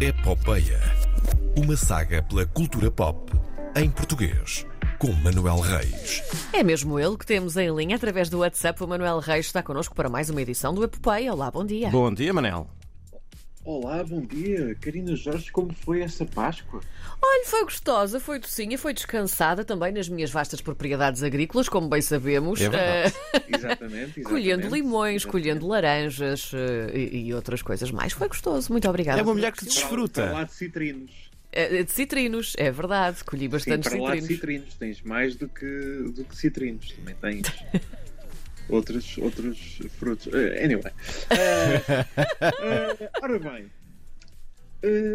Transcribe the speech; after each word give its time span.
Epopeia. 0.00 0.80
Uma 1.56 1.76
saga 1.76 2.20
pela 2.20 2.44
cultura 2.44 2.90
pop 2.90 3.32
em 3.76 3.88
português. 3.88 4.66
Com 4.98 5.12
Manuel 5.12 5.60
Reis. 5.60 6.20
É 6.52 6.64
mesmo 6.64 6.98
ele 6.98 7.16
que 7.16 7.24
temos 7.24 7.56
em 7.56 7.72
linha 7.72 7.94
através 7.94 8.28
do 8.28 8.40
WhatsApp. 8.40 8.82
O 8.82 8.88
Manuel 8.88 9.20
Reis 9.20 9.46
está 9.46 9.62
connosco 9.62 9.94
para 9.94 10.08
mais 10.08 10.28
uma 10.28 10.42
edição 10.42 10.74
do 10.74 10.82
Epopeia. 10.82 11.32
Olá, 11.32 11.48
bom 11.48 11.64
dia. 11.64 11.90
Bom 11.90 12.12
dia, 12.12 12.34
Manel. 12.34 12.66
Olá, 13.64 14.04
bom 14.04 14.20
dia. 14.20 14.74
Karina 14.78 15.16
Jorge, 15.16 15.50
como 15.50 15.72
foi 15.72 16.02
essa 16.02 16.26
Páscoa? 16.26 16.82
Olha, 17.22 17.46
foi 17.46 17.64
gostosa, 17.64 18.20
foi 18.20 18.38
docinha, 18.38 18.76
foi 18.76 18.92
descansada 18.92 19.64
também 19.64 19.90
nas 19.90 20.06
minhas 20.06 20.30
vastas 20.30 20.60
propriedades 20.60 21.22
agrícolas, 21.22 21.66
como 21.66 21.88
bem 21.88 22.02
sabemos. 22.02 22.60
É 22.60 22.68
verdade. 22.68 23.14
Eh, 23.32 23.42
Exatamente. 23.56 24.20
colhendo 24.22 24.60
exatamente. 24.64 24.74
limões, 24.82 25.22
Exatamente. 25.22 25.30
colhendo 25.44 25.66
laranjas 25.66 26.50
eh, 26.52 26.90
e, 26.94 27.28
e 27.28 27.34
outras 27.34 27.62
coisas 27.62 27.90
mais. 27.90 28.12
Foi 28.12 28.28
gostoso, 28.28 28.70
muito 28.70 28.86
obrigada. 28.86 29.20
É 29.20 29.22
uma 29.22 29.32
mulher 29.32 29.52
que 29.52 29.64
desfruta. 29.64 30.22
Para 30.24 30.32
lá 30.32 30.44
de 30.44 30.52
citrinos. 30.52 31.10
Eh, 31.50 31.84
De 31.84 31.90
citrinos, 31.92 32.52
é 32.58 32.70
verdade, 32.70 33.24
colhi 33.24 33.42
Sim, 33.44 33.48
bastante 33.48 33.88
para 33.88 33.98
lá 34.02 34.14
de 34.14 34.20
citrinos. 34.20 34.40
citrinos. 34.40 34.74
Tens 34.74 35.00
mais 35.02 35.36
do 35.36 35.48
que, 35.48 36.12
do 36.14 36.24
que 36.24 36.36
citrinos. 36.36 36.92
Também 36.92 37.14
tens 37.14 37.46
outros, 38.68 39.18
outros 39.18 39.78
frutos. 39.98 40.32
Eh, 40.32 40.64
anyway. 40.64 40.92
Eh, 41.30 41.82
eh, 43.00 43.10
ora 43.22 43.38
bem. 43.38 43.70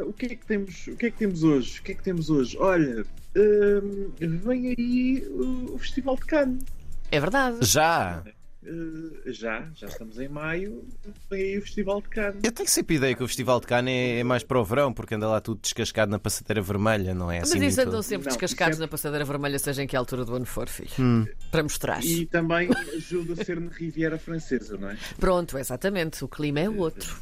O 0.07 0.13
que 0.13 0.25
é 0.25 0.29
que 0.29 0.45
temos 0.45 0.87
o 0.87 0.95
que 0.95 1.05
é 1.05 1.11
que 1.11 1.17
temos 1.17 1.43
hoje 1.43 1.79
o 1.79 1.83
que 1.83 1.91
é 1.91 1.95
que 1.95 2.01
temos 2.01 2.31
hoje 2.31 2.57
olha 2.57 3.05
eh, 3.35 4.27
vem 4.43 4.69
aí 4.69 5.23
o, 5.29 5.75
o 5.75 5.77
festival 5.77 6.15
de 6.15 6.25
Cannes 6.25 6.63
É 7.11 7.19
verdade. 7.19 7.59
Já. 7.61 8.23
Eh, 8.61 9.31
já 9.31 9.69
já 9.73 9.87
estamos 9.87 10.19
em 10.19 10.27
maio 10.27 10.83
vem 11.29 11.41
aí 11.43 11.57
o 11.57 11.61
festival 11.61 12.01
de 12.01 12.09
Cannes 12.09 12.43
Eu 12.43 12.51
tenho 12.51 12.67
sempre 12.67 12.97
ideia 12.97 13.15
que 13.15 13.23
o 13.23 13.27
Festival 13.27 13.57
de 13.61 13.65
Cannes 13.67 13.93
é, 13.93 14.19
é 14.19 14.23
mais 14.25 14.43
para 14.43 14.59
o 14.59 14.65
verão, 14.65 14.91
porque 14.93 15.15
anda 15.15 15.29
lá 15.29 15.39
tudo 15.39 15.61
descascado 15.61 16.11
na 16.11 16.19
passadeira 16.19 16.61
vermelha, 16.61 17.13
não 17.15 17.31
é? 17.31 17.39
Mas 17.39 17.51
Assim 17.53 17.65
isso 17.65 17.79
andam 17.79 18.01
sempre 18.01 18.25
Não, 18.25 18.31
descascados 18.35 18.75
isso 18.75 18.83
é- 18.83 18.85
na 18.85 18.89
passadeira 18.89 19.23
vermelha, 19.23 19.57
seja 19.57 19.81
em 19.81 19.87
que 19.87 19.95
altura 19.95 20.25
do 20.25 20.35
ano 20.35 20.45
for, 20.45 20.67
filho. 20.67 20.89
Hum. 20.99 21.25
Para 21.49 21.63
mostrar. 21.63 22.03
E 22.03 22.25
também 22.25 22.69
ajuda 22.97 23.41
a 23.41 23.45
ser 23.45 23.61
na 23.61 23.71
Riviera 23.71 24.17
Francesa, 24.19 24.75
não 24.77 24.89
é? 24.89 24.97
Pronto, 25.17 25.57
exatamente. 25.57 26.21
O 26.25 26.27
clima 26.27 26.59
é 26.59 26.69
outro. 26.69 27.15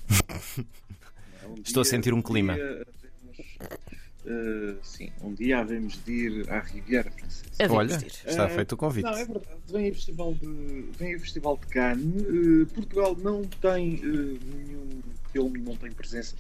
Um 1.48 1.62
Estou 1.64 1.82
a 1.82 1.86
sentir 1.86 2.14
um 2.16 2.22
clima. 2.22 2.56
dia 2.56 2.86
eh, 4.28 4.76
sim, 4.84 5.10
um 5.22 5.34
dia 5.34 5.60
havemos 5.60 6.04
de 6.04 6.12
ir 6.12 6.52
à 6.52 6.60
Riviera 6.60 7.10
Francesa. 7.10 7.48
Olha, 7.74 7.96
está 7.96 8.46
Eh, 8.46 8.50
feito 8.50 8.74
o 8.74 8.78
convite. 8.78 9.04
Não, 9.06 9.14
é 9.18 9.26
verdade. 9.26 9.48
Vem 9.72 9.90
o 9.90 9.94
Festival 9.96 10.34
de, 10.34 10.86
vem 10.98 11.16
o 11.16 11.20
Festival 11.20 11.58
de 11.58 11.68
Cannes. 11.68 12.24
Eh, 12.24 12.74
Portugal 12.74 13.16
não 13.22 13.44
tem 13.46 14.02
nenhum 14.02 15.02
filme, 15.32 15.60
não 15.60 15.76
tem 15.76 15.92
presença 15.92 16.36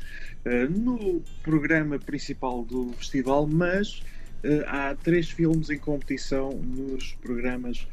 no 0.69 1.21
programa 1.43 1.97
principal 1.99 2.63
do 2.63 2.93
festival, 2.93 3.45
mas 3.47 4.01
há 4.67 4.95
três 4.95 5.29
filmes 5.29 5.69
em 5.69 5.77
competição 5.77 6.51
nos 6.53 7.13
programas 7.21 7.85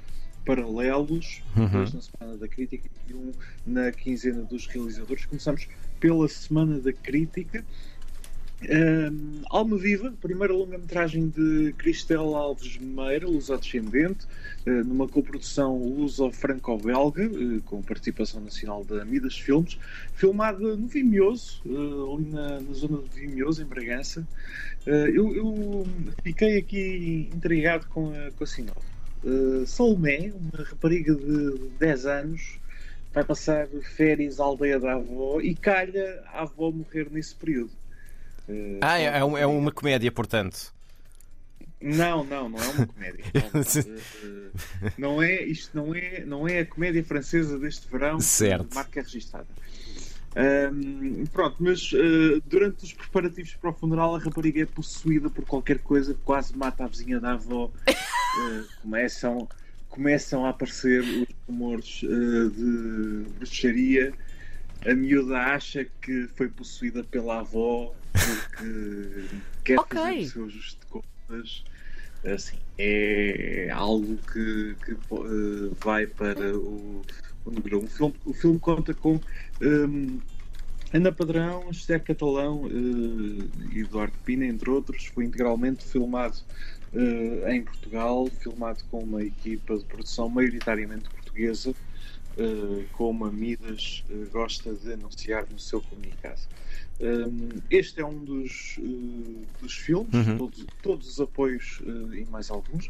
paralelos, 0.45 1.42
Uhum. 1.56 1.69
dois 1.69 1.92
na 1.92 2.00
Semana 2.00 2.37
da 2.37 2.47
Crítica 2.47 2.89
e 3.09 3.15
um 3.15 3.33
na 3.67 3.91
quinzena 3.91 4.42
dos 4.42 4.67
realizadores. 4.67 5.25
Começamos 5.27 5.67
pela 5.98 6.28
Semana 6.28 6.78
da 6.81 6.92
Crítica. 6.92 7.65
Um, 8.70 9.42
Alma 9.50 9.76
Viva, 9.76 10.12
primeira 10.20 10.52
longa-metragem 10.52 11.28
de 11.28 11.74
Cristel 11.76 12.34
Alves 12.34 12.78
Meira, 12.78 13.26
lusodescendente, 13.26 14.26
uh, 14.66 14.70
numa 14.84 15.06
coprodução 15.06 15.76
luso-franco-belga, 15.76 17.26
uh, 17.26 17.62
com 17.62 17.82
participação 17.82 18.40
nacional 18.40 18.84
da 18.84 19.04
Midas 19.04 19.38
Filmes, 19.38 19.78
filmada 20.14 20.76
no 20.76 20.86
Vimioso, 20.86 21.60
uh, 21.66 22.16
ali 22.16 22.30
na, 22.30 22.60
na 22.60 22.72
zona 22.72 23.02
de 23.02 23.20
Vimioso, 23.20 23.62
em 23.62 23.66
Bragança. 23.66 24.26
Eu, 24.86 25.34
eu 25.34 25.86
fiquei 26.22 26.58
aqui 26.58 27.30
intrigado 27.34 27.86
com 27.86 28.10
a, 28.10 28.30
com 28.32 28.44
a. 28.44 28.84
Uh, 29.26 29.66
Salomé, 29.66 30.32
uma 30.34 30.62
rapariga 30.62 31.14
de 31.14 31.70
10 31.78 32.06
anos, 32.06 32.58
vai 33.10 33.24
passar 33.24 33.66
férias 33.97 34.38
à 34.38 34.44
aldeia 34.44 34.78
da 34.78 34.94
avó 34.94 35.41
e 35.41 35.54
calha 35.54 36.22
a 36.26 36.42
avó 36.42 36.70
morrer 36.70 37.08
nesse 37.10 37.34
período. 37.34 37.70
Uh, 38.49 38.78
Ah, 38.81 38.99
é, 38.99 39.19
é 39.19 39.25
um- 39.25 39.37
é 39.38 39.47
uma 39.47 39.72
comédia, 39.72 40.10
portanto. 40.12 40.72
Não, 41.81 42.25
não, 42.25 42.49
não 42.49 42.59
é 42.59 42.69
uma 42.69 42.87
comédia. 42.87 43.25
Não, 43.34 43.60
Uh, 43.60 43.99
uh, 44.87 44.93
não 44.97 45.22
é, 45.22 45.43
isto 45.44 45.71
não 45.77 45.94
é, 45.94 46.25
não 46.25 46.49
é 46.49 46.60
a 46.60 46.66
comédia 46.66 47.04
francesa 47.04 47.59
deste 47.59 47.87
verão. 47.91 48.19
Certo. 48.21 48.75
Marca 48.75 49.03
registada. 49.03 49.47
Ahm, 50.37 51.25
pronto, 51.33 51.56
mas 51.60 51.93
uh, 51.93 52.41
durante 52.47 52.84
os 52.84 52.93
preparativos 52.93 53.54
para 53.54 53.71
o 53.71 53.72
funeral 53.72 54.16
a 54.16 54.19
rapariga 54.19 54.62
é 54.62 54.66
possuída 54.66 55.31
por 55.31 55.44
qualquer 55.44 55.78
coisa 55.78 56.12
que 56.12 56.21
quase 56.25 56.56
mata 56.56 56.84
a 56.84 56.88
vizinha 56.88 57.21
da 57.21 57.33
avó. 57.33 57.66
Uh, 57.66 58.65
começam, 58.83 59.49
começam 59.88 60.44
a 60.44 60.49
aparecer 60.50 61.03
os 61.03 61.27
rumores 61.47 62.03
uh, 62.03 62.50
de 62.50 63.28
bruxaria. 63.38 64.12
A 64.87 64.95
miúda 64.95 65.39
acha 65.39 65.87
que 66.03 66.28
foi 66.34 66.49
possuída 66.49 67.03
pela 67.05 67.41
avó 67.41 67.95
porque 68.12 69.25
quer 69.65 69.78
Ok. 69.78 69.99
fazer 69.99 70.21
o 70.21 70.28
seu 70.31 70.45
ajuste 70.45 70.81
de 70.81 70.87
contas. 70.87 71.65
Assim, 72.25 72.56
é 72.78 73.69
algo 73.71 74.17
que, 74.33 74.75
que, 74.84 74.93
uh, 74.93 75.77
vai 75.83 76.06
para 76.06 76.56
o, 76.56 77.03
o 77.45 77.50
número 77.50 77.81
um. 77.81 77.84
O 77.84 77.89
filme, 77.89 78.15
o 78.25 78.33
filme 78.33 78.59
conta 78.59 78.95
com 78.95 79.21
um, 79.61 80.21
Ana 80.93 81.12
Padrão, 81.12 81.69
Esther 81.71 82.03
Catalão 82.03 82.62
uh, 82.62 83.51
e 83.72 83.81
Eduardo 83.81 84.15
Pina, 84.25 84.47
entre 84.47 84.71
outros. 84.71 85.06
Foi 85.06 85.25
integralmente 85.25 85.84
filmado 85.84 86.39
uh, 86.95 87.49
em 87.49 87.62
Portugal, 87.62 88.27
filmado 88.41 88.83
com 88.91 89.01
uma 89.01 89.22
equipa 89.22 89.77
de 89.77 89.84
produção 89.84 90.28
maioritariamente 90.28 91.09
portuguesa, 91.11 91.75
uh, 92.39 92.84
como 92.93 93.25
a 93.27 93.31
Midas 93.33 94.05
uh, 94.11 94.28
gosta 94.31 94.72
de 94.75 94.93
anunciar 94.93 95.47
no 95.50 95.59
seu 95.59 95.81
comunicado. 95.81 96.41
Um, 97.00 97.49
este 97.71 98.00
é 98.00 98.06
um 98.06 98.19
dos, 98.25 98.77
uh, 98.78 99.43
dos 99.61 99.75
filmes, 99.75 100.15
Uhum. 100.15 100.39
todos, 100.39 100.67
todos 100.81 101.09
os 101.09 101.21
apoios 101.21 101.81
e 102.12 102.25
mais 102.31 102.50
alguns. 102.50 102.89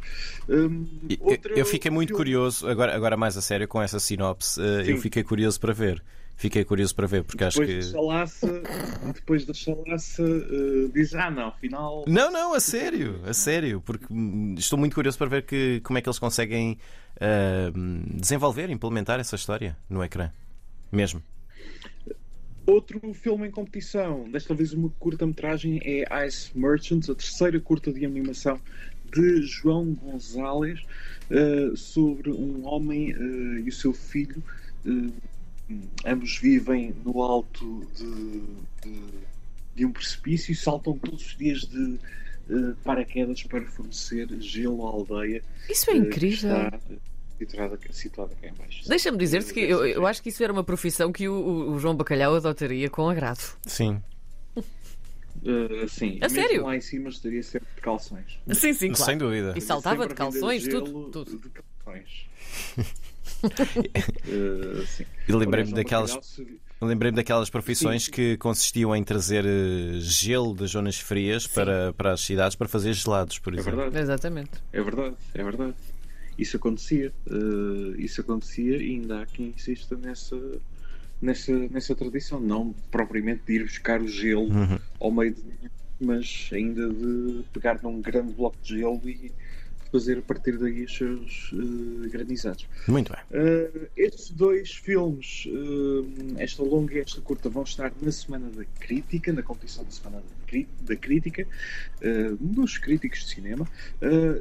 Um, 0.48 0.86
E- 1.08 1.18
Eu, 1.20 1.56
eu 1.58 1.66
fiquei 1.66 1.90
muito 1.90 2.08
filme- 2.08 2.18
curioso, 2.24 2.68
agora, 2.68 2.94
agora 2.94 3.16
mais 3.16 3.36
a 3.36 3.40
sério, 3.42 3.66
com 3.66 3.80
essa 3.80 3.98
sinopse. 3.98 4.60
eu 4.86 4.96
fiquei 4.98 5.22
curioso 5.22 5.58
para 5.60 5.72
ver. 5.72 6.02
Fiquei 6.36 6.64
curioso 6.64 6.92
para 6.96 7.06
ver, 7.06 7.22
porque 7.22 7.44
acho 7.44 7.60
Depois 7.60 7.86
que. 7.86 7.92
da 7.92 7.98
chalaça, 7.98 8.62
depois 9.14 9.44
da 9.46 9.54
chalaça 9.54 10.22
uh, 10.22 10.88
diz: 10.92 11.14
Ah, 11.14 11.30
não, 11.30 11.46
afinal. 11.48 12.04
Não, 12.08 12.28
não, 12.30 12.52
a 12.54 12.58
sério, 12.60 13.20
a 13.24 13.32
sério, 13.32 13.80
porque 13.80 14.06
hum, 14.10 14.56
estou 14.58 14.76
muito 14.76 14.94
curioso 14.94 15.16
para 15.16 15.28
ver 15.28 15.42
que, 15.46 15.80
como 15.84 15.96
é 15.96 16.02
que 16.02 16.08
eles 16.08 16.18
conseguem 16.18 16.76
ah, 17.24 17.72
desenvolver, 18.12 18.68
implementar 18.68 19.18
essa 19.18 19.34
história 19.34 19.76
no 19.88 20.04
ecrã. 20.04 20.30
Mesmo. 20.92 21.22
Outro 22.66 23.00
filme 23.12 23.48
em 23.48 23.50
competição, 23.50 24.28
desta 24.30 24.54
vez 24.54 24.72
uma 24.72 24.90
curta-metragem, 24.98 25.80
é 25.84 26.26
Ice 26.26 26.50
Merchants, 26.54 27.10
a 27.10 27.14
terceira 27.14 27.60
curta 27.60 27.92
de 27.92 28.04
animação 28.04 28.58
de 29.12 29.42
João 29.42 29.92
Gonzalez, 29.92 30.80
uh, 31.30 31.76
sobre 31.76 32.30
um 32.30 32.66
homem 32.66 33.14
uh, 33.14 33.58
e 33.58 33.68
o 33.68 33.72
seu 33.72 33.92
filho. 33.92 34.42
Uh, 34.84 35.12
ambos 36.06 36.38
vivem 36.38 36.94
no 37.04 37.22
alto 37.22 37.86
de, 37.96 38.42
de, 38.82 39.00
de 39.76 39.86
um 39.86 39.92
precipício 39.92 40.52
e 40.52 40.54
saltam 40.54 40.96
todos 40.98 41.26
os 41.26 41.36
dias 41.36 41.60
de 41.62 41.98
uh, 42.50 42.74
paraquedas 42.82 43.42
para 43.42 43.64
fornecer 43.66 44.28
gelo 44.40 44.86
à 44.86 44.90
aldeia. 44.90 45.42
Isso 45.68 45.90
é 45.90 45.96
incrível. 45.96 46.50
está 46.50 46.80
situada, 47.46 47.78
situada 47.90 48.34
cá 48.40 48.48
em 48.48 48.54
baixo. 48.54 48.88
Deixa-me 48.88 49.18
dizer-te 49.18 49.52
que 49.52 49.60
eu, 49.60 49.86
eu 49.86 50.06
acho 50.06 50.22
que 50.22 50.28
isso 50.30 50.42
era 50.42 50.52
uma 50.52 50.64
profissão 50.64 51.12
que 51.12 51.28
o, 51.28 51.72
o- 51.74 51.78
João 51.78 51.94
Bacalhau 51.96 52.34
adotaria 52.34 52.88
com 52.90 53.08
agrado. 53.08 53.40
Sim. 53.66 54.02
Uh, 54.56 55.86
sim, 55.88 56.18
A 56.22 56.28
mesmo 56.28 56.34
sério? 56.42 56.64
lá 56.64 56.74
em 56.76 56.80
cima 56.80 57.08
estaria 57.10 57.42
sempre 57.42 57.68
de 57.74 57.80
calções. 57.82 58.38
Sim, 58.52 58.72
sim, 58.72 58.88
claro. 58.92 59.04
Sem 59.04 59.18
dúvida. 59.18 59.52
E 59.56 59.60
saltava 59.60 60.06
de 60.08 60.14
calções, 60.14 60.66
tudo, 60.66 61.10
tudo. 61.10 61.38
De 61.38 61.50
calções. 61.50 62.26
Uh, 64.26 64.86
sim. 64.88 65.04
E 65.28 65.32
lembrei-me 65.32 65.72
daquelas, 65.72 66.40
lembrei-me 66.80 67.16
daquelas 67.16 67.50
profissões 67.50 68.08
que 68.08 68.36
consistiam 68.38 68.94
em 68.96 69.04
trazer 69.04 69.44
eh, 69.44 69.98
gelo 70.00 70.54
das 70.54 70.70
zonas 70.70 70.98
frias 70.98 71.46
para, 71.46 71.92
para 71.92 72.12
as 72.12 72.20
cidades 72.20 72.56
para 72.56 72.68
fazer 72.68 72.92
gelados, 72.94 73.38
por 73.38 73.54
É 73.54 73.58
exemplo. 73.58 73.80
verdade, 73.80 74.02
Exatamente. 74.02 74.50
é 74.72 74.82
verdade, 74.82 75.16
é 75.34 75.42
verdade. 75.44 75.74
Isso 76.38 76.56
acontecia. 76.56 77.12
uh, 77.30 77.94
isso 77.98 78.20
acontecia 78.20 78.76
e 78.76 78.90
ainda 78.90 79.22
há 79.22 79.26
quem 79.26 79.48
insista 79.48 79.96
nessa, 79.96 80.36
nessa, 81.20 81.52
nessa 81.68 81.94
tradição. 81.94 82.40
Não 82.40 82.74
propriamente 82.90 83.42
de 83.46 83.54
ir 83.54 83.64
buscar 83.64 84.02
o 84.02 84.08
gelo 84.08 84.48
ao 84.98 85.10
meio 85.12 85.34
de. 85.34 85.42
mas 86.00 86.50
ainda 86.52 86.88
de 86.88 87.44
pegar 87.52 87.80
num 87.82 88.00
grande 88.00 88.32
bloco 88.32 88.56
de 88.62 88.78
gelo 88.78 89.00
e 89.04 89.32
fazer 89.92 90.18
a 90.18 90.22
partir 90.22 90.58
daí 90.58 90.84
os 90.84 90.96
seus 90.96 91.52
uh, 91.52 92.10
grandizados. 92.10 92.66
Muito. 92.88 93.13
Uh, 93.30 93.88
estes 93.96 94.30
dois 94.30 94.70
filmes, 94.70 95.46
uh, 95.46 96.06
esta 96.38 96.62
longa 96.62 96.94
e 96.94 96.98
esta 97.00 97.20
curta, 97.20 97.48
vão 97.48 97.62
estar 97.62 97.92
na 98.00 98.12
Semana 98.12 98.48
da 98.50 98.64
Crítica, 98.78 99.32
na 99.32 99.42
competição 99.42 99.82
da 99.84 99.90
Semana 99.90 100.22
da 100.82 100.96
Crítica, 100.96 101.46
uh, 102.02 102.36
dos 102.36 102.78
críticos 102.78 103.20
de 103.20 103.34
cinema. 103.34 103.68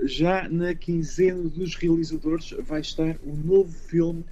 já 0.04 0.48
na 0.50 0.76
quinzena 0.76 1.44
dos 1.44 1.76
realizadores 1.76 2.52
vai 2.66 2.82
estar 2.82 3.16
o 3.24 3.32
um 3.32 3.38
novo 3.38 3.72
filme 3.72 4.24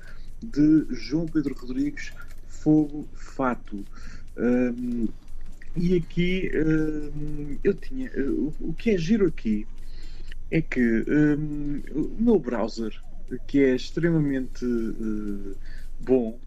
de 0.44 0.86
João 0.92 1.26
Pedro 1.26 1.56
Rodrigues, 1.56 2.12
Fogo 2.48 3.08
Fato. 3.14 3.84
e 5.76 5.96
aqui 5.96 6.52
eu 7.64 7.74
tinha. 7.74 8.12
o 8.60 8.74
que 8.74 8.92
é 8.92 8.98
giro 8.98 9.28
aqui 9.28 9.66
é 10.52 10.62
que 10.62 11.06
um, 11.08 11.82
o 11.96 12.22
meu 12.22 12.38
browser, 12.38 12.94
que 13.48 13.64
é 13.64 13.76
extremamente 13.76 14.66
uh, 14.66 15.56
bom, 16.00 16.38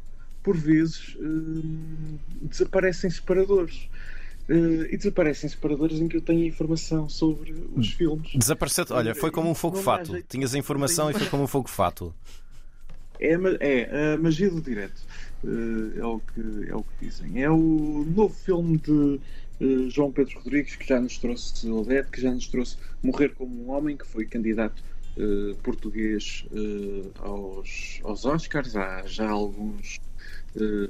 por 0.43 0.57
vezes 0.57 1.17
uh, 1.17 2.19
desaparecem 2.43 3.11
separadores. 3.11 3.89
Uh, 4.49 4.85
e 4.91 4.97
desaparecem 4.99 5.49
separadores 5.49 5.99
em 6.01 6.07
que 6.07 6.19
eu 6.19 6.21
tenho 6.21 6.45
informação 6.45 7.09
sobre 7.09 7.55
os 7.75 7.93
filmes. 7.93 8.33
Desapareceu, 8.35 8.85
olha, 8.91 9.15
foi 9.15 9.31
como 9.31 9.49
um 9.49 9.55
fogo 9.55 9.79
fato. 9.79 10.23
Tinhas 10.29 10.55
a 10.55 10.59
informação 10.59 11.11
e 11.11 11.15
foi 11.15 11.27
como 11.29 11.45
um 11.45 11.47
fogo 11.47 11.69
fato. 11.69 12.15
É, 13.19 13.33
é 13.33 14.15
a 14.15 14.19
magia 14.19 14.51
do 14.51 14.61
direto. 14.61 15.01
Uh, 15.43 15.99
é, 15.99 16.05
o 16.05 16.21
que, 16.21 16.71
é 16.71 16.75
o 16.75 16.83
que 16.83 17.07
dizem. 17.07 17.43
É 17.43 17.51
o 17.51 18.05
novo 18.15 18.35
filme 18.35 18.77
de 18.77 18.91
uh, 19.61 19.91
João 19.91 20.13
Pedro 20.13 20.39
Rodrigues 20.41 20.77
que 20.77 20.87
já 20.87 21.01
nos 21.01 21.17
trouxe 21.17 21.71
Odete, 21.71 22.11
que 22.11 22.21
já 22.21 22.31
nos 22.31 22.47
trouxe 22.47 22.77
Morrer 23.03 23.31
como 23.31 23.65
um 23.65 23.71
Homem, 23.71 23.97
que 23.97 24.07
foi 24.07 24.27
candidato 24.27 24.83
uh, 25.17 25.55
português 25.63 26.45
aos, 27.21 28.01
aos 28.03 28.25
Oscars 28.25 28.77
há 28.77 29.07
já 29.07 29.29
alguns 29.29 30.01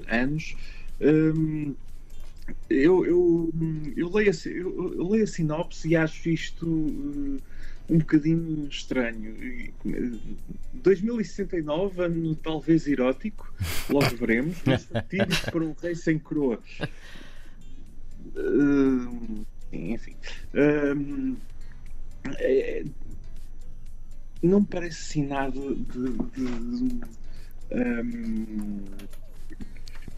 anos. 0.09 0.57
Um, 1.01 1.75
eu, 2.69 3.07
eu, 3.07 3.51
eu, 3.97 4.13
leio 4.13 4.31
a, 4.31 4.49
eu, 4.49 5.09
leio 5.09 5.25
a 5.25 5.27
sinopse 5.27 5.89
e 5.89 5.97
acho 5.97 6.29
isto 6.29 6.67
um 7.89 7.99
bocadinho 7.99 8.67
estranho. 8.69 9.35
2069, 10.73 12.03
ano 12.03 12.35
talvez 12.37 12.87
erótico, 12.87 13.53
logo 13.89 14.11
veremos, 14.17 14.59
mas 14.65 14.85
fatídico 14.85 15.51
para 15.51 15.65
um 15.65 15.75
rei 15.81 15.95
sem 15.95 16.19
coroa. 16.19 16.59
Uh, 18.37 19.45
enfim. 19.73 20.17
Uh, 20.55 21.37
é, 22.39 22.85
não 24.45 24.65
parece 24.65 25.03
assim 25.03 25.27
nada 25.27 25.59
de, 25.59 25.75
de, 25.75 26.11
de 26.33 26.95
um, 27.73 28.85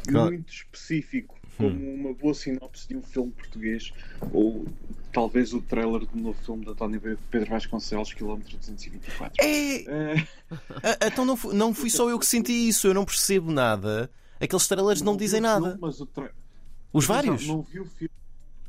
muito 0.08 0.52
específico 0.52 1.37
como 1.56 1.69
hum. 1.69 1.94
uma 2.00 2.14
boa 2.14 2.34
sinopse 2.34 2.87
de 2.88 2.96
um 2.96 3.02
filme 3.02 3.32
português 3.32 3.93
ou 4.32 4.67
talvez 5.12 5.55
o 5.55 5.62
trailer 5.62 6.05
do 6.06 6.19
novo 6.19 6.38
filme 6.43 6.64
da 6.67 6.75
Tony 6.75 7.00
Pedro 7.31 7.49
Vasconcelos, 7.49 8.12
quilómetro 8.12 8.58
224. 8.58 9.32
É... 9.38 9.76
é... 9.84 10.26
então 11.06 11.25
não 11.25 11.37
fui, 11.37 11.55
não 11.55 11.73
fui 11.73 11.88
só 11.88 12.11
eu 12.11 12.19
que 12.19 12.26
senti 12.26 12.52
isso, 12.52 12.87
eu 12.87 12.94
não 12.94 13.05
percebo 13.05 13.50
nada. 13.50 14.11
Aqueles 14.38 14.69
trailers 14.69 15.00
não, 15.00 15.12
não 15.12 15.19
dizem 15.19 15.40
nada. 15.40 15.78
Filme, 15.78 16.06
tra... 16.12 16.31
Os 16.93 17.06
vários? 17.06 17.46
Não, 17.46 17.56
não, 17.56 17.62
vi 17.62 17.81
o 17.81 17.87
filme, 17.87 18.14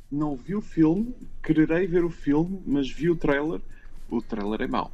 não 0.10 0.36
vi 0.36 0.56
o 0.56 0.62
filme, 0.62 1.16
quererei 1.44 1.88
ver 1.88 2.06
o 2.06 2.10
filme, 2.10 2.62
mas 2.66 2.90
vi 2.90 3.10
o 3.10 3.16
trailer. 3.16 3.60
O 4.10 4.22
trailer 4.22 4.62
é 4.62 4.68
mau. 4.68 4.92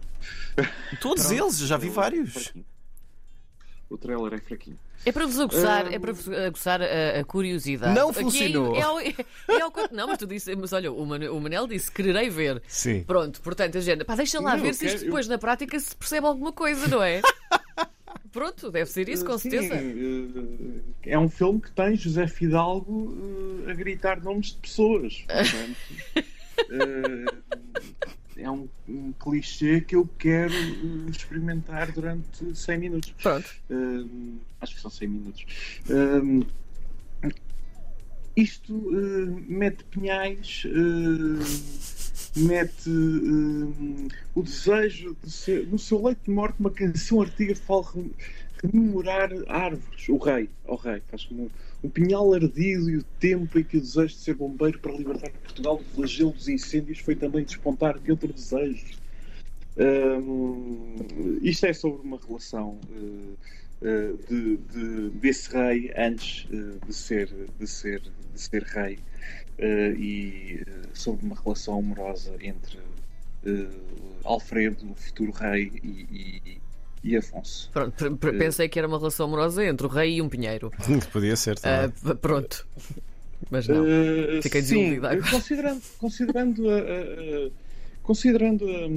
Todos 0.99 1.27
Pronto, 1.27 1.43
eles, 1.43 1.57
já 1.57 1.77
vi 1.77 1.89
vários. 1.89 2.53
O 3.89 3.97
trailer 3.97 4.33
é 4.33 4.37
fraquinho. 4.39 4.79
É 5.05 5.11
para 5.11 5.25
vos 5.25 5.39
aguçar, 5.39 5.93
é 5.93 5.99
para 5.99 6.13
vos 6.13 6.29
aguçar 6.29 6.81
a, 6.81 7.19
a 7.19 7.23
curiosidade. 7.25 7.93
Não 7.93 8.13
funcionou. 8.13 8.75
É, 8.75 9.05
é, 9.09 9.15
é, 9.49 9.59
é, 9.59 9.65
o, 9.65 9.71
não, 9.91 10.07
mas 10.07 10.17
tu 10.17 10.25
disse, 10.25 10.55
mas 10.55 10.71
olha, 10.71 10.91
o 10.91 11.05
Manel, 11.05 11.35
o 11.35 11.41
Manel 11.41 11.67
disse 11.67 11.91
quererei 11.91 12.29
ver. 12.29 12.61
Sim. 12.67 13.03
Pronto, 13.03 13.41
portanto, 13.41 13.77
a 13.77 13.81
gente, 13.81 14.03
pá, 14.05 14.15
deixa 14.15 14.39
lá 14.39 14.55
não, 14.55 14.63
ver 14.63 14.73
se 14.73 14.85
isto 14.85 15.05
depois 15.05 15.27
na 15.27 15.37
prática 15.37 15.77
se 15.79 15.95
percebe 15.95 16.25
alguma 16.25 16.53
coisa, 16.53 16.87
não 16.87 17.03
é? 17.03 17.21
Pronto, 18.31 18.71
deve 18.71 18.89
ser 18.89 19.07
isso, 19.09 19.23
com 19.23 19.37
certeza. 19.37 19.77
Sim, 19.77 20.83
eh, 21.03 21.11
é 21.11 21.19
um 21.19 21.29
filme 21.29 21.61
que 21.61 21.71
tem 21.71 21.95
José 21.95 22.25
Fidalgo 22.25 23.15
eh, 23.67 23.71
a 23.71 23.73
gritar 23.75 24.23
nomes 24.23 24.47
de 24.47 24.57
pessoas. 24.57 25.23
Portanto, 25.27 25.77
uh, 26.71 27.83
é 28.37 28.49
um, 28.49 28.67
um, 28.87 29.11
clichê 29.13 29.81
que 29.81 29.95
eu 29.95 30.07
quero 30.17 30.53
uh, 30.53 31.09
experimentar 31.09 31.91
durante 31.91 32.55
100 32.55 32.77
minutos. 32.77 33.13
Pronto. 33.21 33.49
Uh, 33.69 34.39
acho 34.61 34.75
que 34.75 34.81
são 34.81 34.91
100 34.91 35.07
minutos. 35.07 35.45
Uh, 35.89 36.45
isto 38.35 38.73
mete 39.47 39.83
pinhais, 39.85 40.65
mete 42.35 42.89
o 44.33 44.41
desejo 44.41 45.15
de 45.23 45.31
ser, 45.31 45.67
no 45.67 45.77
seu 45.77 46.03
leito 46.03 46.21
de 46.25 46.31
morte, 46.31 46.59
uma 46.59 46.71
canção 46.71 47.21
artiga 47.21 47.55
fala 47.55 47.85
rememorar 48.63 49.29
árvores. 49.47 50.09
O 50.09 50.17
rei, 50.17 50.49
o 50.65 50.75
rei, 50.75 51.01
faz 51.09 51.25
como 51.25 51.51
um 51.83 51.89
pinhal 51.89 52.33
ardido 52.33 52.89
e 52.89 52.97
o 52.97 53.03
tempo 53.19 53.59
em 53.59 53.63
que 53.63 53.77
o 53.77 53.81
desejo 53.81 54.15
de 54.15 54.21
ser 54.21 54.35
bombeiro 54.35 54.79
para 54.79 54.93
libertar 54.93 55.29
Portugal 55.31 55.77
do 55.77 55.83
flagelo 55.83 56.31
dos 56.31 56.47
incêndios 56.47 56.99
foi 56.99 57.15
também 57.15 57.43
despontar 57.43 57.99
de 57.99 58.11
outro 58.11 58.31
desejo. 58.31 59.03
Um, 59.75 61.39
isto 61.41 61.65
é 61.65 61.73
sobre 61.73 62.07
uma 62.07 62.19
relação 62.25 62.77
uh, 62.89 63.37
de, 64.29 64.57
de, 64.57 65.09
desse 65.11 65.51
rei 65.51 65.91
antes 65.97 66.45
uh, 66.45 66.79
de, 66.85 66.93
ser, 66.93 67.29
de, 67.59 67.67
ser, 67.67 68.01
de 68.01 68.41
ser 68.41 68.63
rei 68.63 68.99
e 69.59 70.63
sobre 70.93 71.25
uma 71.25 71.35
relação 71.35 71.79
amorosa 71.79 72.33
entre 72.41 72.79
Alfredo, 74.23 74.89
o 74.89 74.95
futuro 74.95 75.31
rei, 75.31 75.71
e, 75.83 76.07
e 76.11 76.61
e 77.03 77.17
Afonso. 77.17 77.69
Pronto, 77.71 78.05
eh, 78.05 78.31
pensei 78.31 78.69
que 78.69 78.79
era 78.79 78.87
uma 78.87 78.97
relação 78.97 79.25
amorosa 79.25 79.65
entre 79.65 79.85
o 79.85 79.89
rei 79.89 80.15
e 80.15 80.21
um 80.21 80.29
pinheiro. 80.29 80.71
Podia 81.11 81.35
ser 81.35 81.59
também. 81.59 81.93
Uh, 82.05 82.15
pronto. 82.15 82.65
Mas 83.51 83.67
não. 83.67 83.83
Uh, 83.83 84.41
Fiquei 84.41 84.61
desiludida 84.61 85.11
agora. 85.11 85.29
Considerando, 85.29 85.81
considerando 85.97 86.69
a, 86.69 86.75
a, 86.75 86.77
a 86.77 87.49
considerando 88.01 88.65
a, 88.65 88.87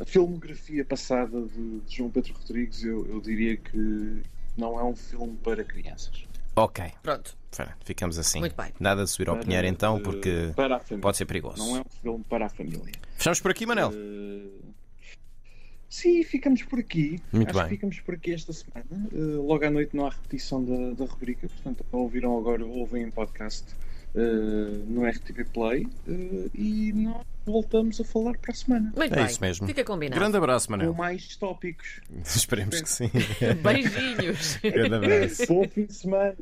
a, 0.00 0.04
filmografia 0.04 0.84
passada 0.84 1.42
de, 1.42 1.80
de, 1.80 1.96
João 1.96 2.10
Pedro 2.10 2.34
Rodrigues, 2.34 2.82
eu, 2.84 3.06
eu 3.06 3.20
diria 3.20 3.56
que 3.56 4.22
não 4.56 4.78
é 4.78 4.84
um 4.84 4.96
filme 4.96 5.36
para 5.42 5.64
crianças. 5.64 6.24
Ok. 6.56 6.84
Pronto. 7.02 7.36
Ficamos 7.84 8.18
assim. 8.18 8.40
Muito 8.40 8.56
bem. 8.56 8.72
Nada 8.80 9.04
de 9.04 9.10
subir 9.10 9.28
ao 9.28 9.38
Pinheiro 9.38 9.66
então, 9.66 10.00
porque 10.00 10.52
pode 11.00 11.16
ser 11.16 11.26
perigoso. 11.26 11.58
Não 11.58 11.76
é 11.76 11.80
um 11.80 12.00
filme 12.00 12.24
para 12.28 12.46
a 12.46 12.48
família. 12.48 12.92
Fechamos 13.16 13.40
por 13.40 13.50
aqui, 13.50 13.66
Manel? 13.66 13.90
Uh... 13.90 14.72
Sim, 15.88 16.24
ficamos 16.24 16.62
por 16.62 16.78
aqui. 16.78 17.20
Muito 17.30 17.50
Acho 17.50 17.58
bem. 17.58 17.68
que 17.68 17.74
ficamos 17.74 18.00
por 18.00 18.14
aqui 18.14 18.32
esta 18.32 18.50
semana. 18.50 18.86
Uh, 19.12 19.46
logo 19.46 19.62
à 19.62 19.70
noite 19.70 19.94
não 19.94 20.06
há 20.06 20.10
repetição 20.10 20.64
da, 20.64 20.94
da 20.94 21.04
rubrica, 21.04 21.46
portanto, 21.46 21.84
ouviram 21.92 22.38
agora, 22.38 22.64
ouvem 22.64 23.02
em 23.02 23.10
podcast 23.10 23.66
uh, 24.14 24.18
no 24.88 25.06
RTP 25.06 25.44
Play 25.52 25.84
uh, 25.84 26.50
e 26.54 26.94
nós 26.94 27.26
voltamos 27.44 28.00
a 28.00 28.04
falar 28.04 28.36
para 28.38 28.52
a 28.52 28.54
semana. 28.54 28.92
Muito 28.96 29.12
é 29.12 29.16
bem. 29.16 29.26
isso 29.26 29.40
mesmo. 29.40 29.66
Fica 29.66 29.84
combinado. 29.84 30.18
Grande 30.18 30.36
abraço, 30.36 30.70
Manel. 30.70 30.92
Com 30.92 30.98
mais 30.98 31.36
tópicos. 31.36 32.00
Esperemos 32.24 32.80
que 32.80 32.88
sim. 32.88 33.10
Beijinhos. 33.62 34.56
Grande 34.62 34.94
abraço. 34.94 35.46
Bom 35.46 35.68
fim 35.68 35.86
de 35.86 35.94
semana. 35.94 36.36